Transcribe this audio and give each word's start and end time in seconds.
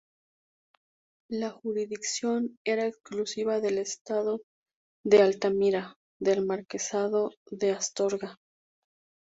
La 1.29 1.51
jurisdicción 1.51 2.57
era 2.65 2.87
exclusiva 2.87 3.59
del 3.61 3.77
estado 3.77 4.41
de 5.05 5.21
Altamira, 5.21 5.95
del 6.19 6.43
Marquesado 6.43 7.33
de 7.51 7.69
Astorga. 7.73 8.39